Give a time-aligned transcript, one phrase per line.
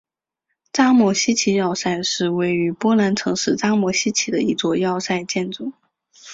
[0.73, 5.73] 扎莫希奇要塞是位于波兰城市扎莫希奇的一座要塞建筑。